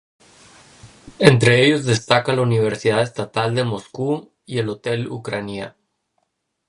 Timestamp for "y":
4.47-4.57